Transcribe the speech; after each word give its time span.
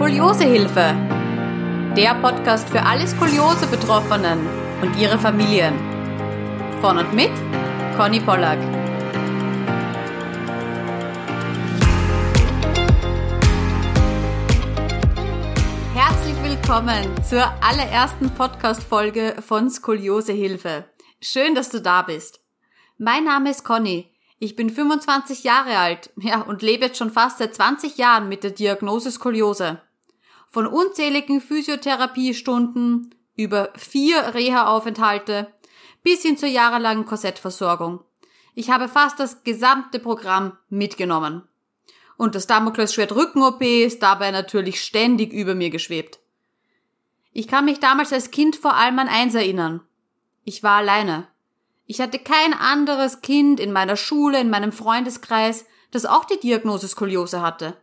Skoliosehilfe. 0.00 0.96
Der 1.94 2.14
Podcast 2.22 2.70
für 2.70 2.82
alle 2.82 3.06
Skoliose-Betroffenen 3.06 4.48
und 4.80 4.96
ihre 4.96 5.18
Familien. 5.18 5.74
Von 6.80 6.96
und 6.96 7.12
mit 7.12 7.30
Conny 7.98 8.18
Pollack. 8.18 8.58
Herzlich 15.94 16.42
willkommen 16.44 17.22
zur 17.22 17.44
allerersten 17.62 18.30
Podcast-Folge 18.30 19.36
von 19.46 19.68
Skoliosehilfe. 19.68 20.86
Schön, 21.20 21.54
dass 21.54 21.68
du 21.68 21.82
da 21.82 22.00
bist. 22.00 22.40
Mein 22.96 23.24
Name 23.24 23.50
ist 23.50 23.64
Conny. 23.64 24.10
Ich 24.38 24.56
bin 24.56 24.70
25 24.70 25.44
Jahre 25.44 25.76
alt, 25.76 26.08
ja, 26.16 26.40
und 26.40 26.62
lebe 26.62 26.86
jetzt 26.86 26.96
schon 26.96 27.10
fast 27.10 27.36
seit 27.36 27.54
20 27.54 27.98
Jahren 27.98 28.30
mit 28.30 28.42
der 28.44 28.52
Diagnose 28.52 29.10
Skoliose. 29.10 29.82
Von 30.50 30.66
unzähligen 30.66 31.40
Physiotherapiestunden 31.40 33.14
über 33.36 33.72
vier 33.76 34.34
Reha-Aufenthalte 34.34 35.52
bis 36.02 36.22
hin 36.22 36.36
zur 36.36 36.48
jahrelangen 36.48 37.06
Korsettversorgung. 37.06 38.00
Ich 38.54 38.70
habe 38.70 38.88
fast 38.88 39.20
das 39.20 39.44
gesamte 39.44 40.00
Programm 40.00 40.58
mitgenommen. 40.68 41.42
Und 42.16 42.34
das 42.34 42.48
Damoklesschwert 42.48 43.14
Rücken-OP 43.14 43.62
ist 43.62 44.02
dabei 44.02 44.32
natürlich 44.32 44.82
ständig 44.82 45.32
über 45.32 45.54
mir 45.54 45.70
geschwebt. 45.70 46.18
Ich 47.32 47.46
kann 47.46 47.64
mich 47.64 47.78
damals 47.78 48.12
als 48.12 48.32
Kind 48.32 48.56
vor 48.56 48.74
allem 48.74 48.98
an 48.98 49.08
eins 49.08 49.34
erinnern. 49.34 49.82
Ich 50.44 50.64
war 50.64 50.78
alleine. 50.78 51.28
Ich 51.86 52.00
hatte 52.00 52.18
kein 52.18 52.54
anderes 52.54 53.20
Kind 53.20 53.60
in 53.60 53.72
meiner 53.72 53.96
Schule, 53.96 54.40
in 54.40 54.50
meinem 54.50 54.72
Freundeskreis, 54.72 55.64
das 55.92 56.06
auch 56.06 56.24
die 56.24 56.40
Diagnose 56.40 56.88
Skoliose 56.88 57.40
hatte. 57.40 57.76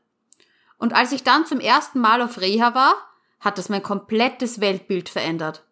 Und 0.77 0.95
als 0.95 1.11
ich 1.11 1.23
dann 1.23 1.45
zum 1.45 1.59
ersten 1.59 1.99
Mal 1.99 2.21
auf 2.21 2.39
Reha 2.39 2.75
war, 2.75 2.93
hat 3.39 3.57
das 3.57 3.69
mein 3.69 3.83
komplettes 3.83 4.59
Weltbild 4.59 5.09
verändert. 5.09 5.63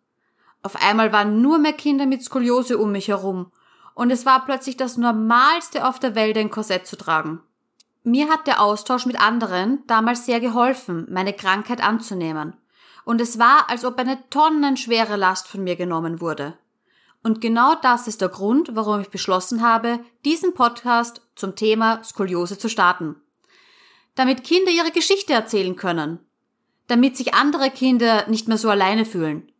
Auf 0.62 0.76
einmal 0.82 1.12
waren 1.12 1.42
nur 1.42 1.60
mehr 1.60 1.74
Kinder 1.74 2.06
mit 2.06 2.24
Skoliose 2.24 2.78
um 2.78 2.92
mich 2.92 3.08
herum 3.08 3.52
und 3.96 4.12
es 4.12 4.26
war 4.26 4.46
plötzlich 4.46 4.78
das 4.78 4.98
Normalste 4.98 5.88
auf 5.88 6.00
der 6.00 6.16
Welt, 6.16 6.38
ein 6.38 6.52
Korsett 6.52 6.86
zu 6.86 6.98
tragen. 6.98 7.42
Mir 8.04 8.30
hat 8.30 8.46
der 8.46 8.62
Austausch 8.62 9.06
mit 9.06 9.20
anderen 9.20 9.84
damals 9.88 10.26
sehr 10.26 10.40
geholfen, 10.40 11.08
meine 11.10 11.34
Krankheit 11.34 11.84
anzunehmen. 11.84 12.56
Und 13.04 13.22
es 13.22 13.40
war, 13.40 13.70
als 13.70 13.86
ob 13.86 13.98
eine 13.98 14.30
tonnenschwere 14.30 15.16
Last 15.16 15.48
von 15.48 15.64
mir 15.64 15.76
genommen 15.76 16.22
wurde. 16.22 16.58
Und 17.24 17.42
genau 17.42 17.74
das 17.76 18.08
ist 18.08 18.22
der 18.22 18.30
Grund, 18.30 18.76
warum 18.76 19.02
ich 19.02 19.10
beschlossen 19.10 19.64
habe, 19.64 20.00
diesen 20.26 20.54
Podcast 20.54 21.22
zum 21.36 21.56
Thema 21.56 22.04
Skoliose 22.04 22.58
zu 22.58 22.70
starten. 22.70 23.16
Damit 24.16 24.44
Kinder 24.44 24.72
ihre 24.72 24.92
Geschichte 24.92 25.34
erzählen 25.34 25.76
können. 25.76 26.20
Damit 26.88 27.18
sich 27.18 27.34
andere 27.34 27.70
Kinder 27.70 28.28
nicht 28.28 28.48
mehr 28.48 28.58
so 28.58 28.70
alleine 28.70 29.06
fühlen. 29.06 29.52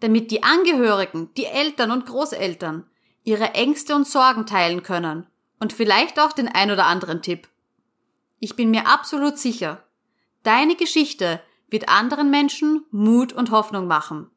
Damit 0.00 0.30
die 0.30 0.42
Angehörigen, 0.42 1.30
die 1.36 1.44
Eltern 1.44 1.90
und 1.90 2.06
Großeltern 2.06 2.88
ihre 3.22 3.54
Ängste 3.54 3.94
und 3.94 4.08
Sorgen 4.08 4.46
teilen 4.46 4.82
können. 4.82 5.26
Und 5.58 5.72
vielleicht 5.74 6.18
auch 6.18 6.32
den 6.32 6.48
ein 6.48 6.70
oder 6.70 6.86
anderen 6.86 7.20
Tipp. 7.20 7.48
Ich 8.38 8.56
bin 8.56 8.70
mir 8.70 8.86
absolut 8.86 9.36
sicher, 9.38 9.84
deine 10.42 10.74
Geschichte 10.74 11.42
wird 11.68 11.90
anderen 11.90 12.30
Menschen 12.30 12.84
Mut 12.90 13.34
und 13.34 13.50
Hoffnung 13.50 13.86
machen. 13.86 14.30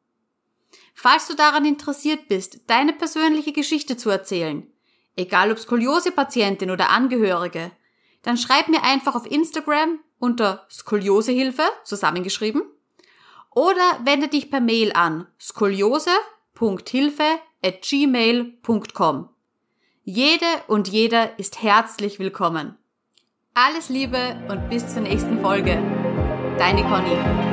Falls 0.94 1.26
du 1.26 1.34
daran 1.34 1.64
interessiert 1.64 2.28
bist, 2.28 2.68
deine 2.68 2.92
persönliche 2.92 3.52
Geschichte 3.52 3.96
zu 3.96 4.10
erzählen, 4.10 4.70
egal 5.16 5.50
ob 5.50 5.58
Skoliose-Patientin 5.58 6.70
oder 6.70 6.90
Angehörige, 6.90 7.72
dann 8.24 8.36
schreib 8.36 8.68
mir 8.68 8.82
einfach 8.82 9.14
auf 9.14 9.30
Instagram 9.30 10.00
unter 10.18 10.66
Skoliosehilfe 10.68 11.62
zusammengeschrieben 11.84 12.62
oder 13.54 14.00
wende 14.04 14.28
dich 14.28 14.50
per 14.50 14.60
Mail 14.60 14.92
an 14.94 15.28
skoliose.hilfe 15.40 17.38
at 17.62 17.82
gmail.com. 17.82 19.28
Jede 20.02 20.46
und 20.66 20.88
jeder 20.88 21.38
ist 21.38 21.62
herzlich 21.62 22.18
willkommen. 22.18 22.76
Alles 23.54 23.88
Liebe 23.88 24.36
und 24.48 24.68
bis 24.68 24.92
zur 24.92 25.02
nächsten 25.02 25.40
Folge. 25.40 25.80
Deine 26.58 26.82
Conny. 26.82 27.43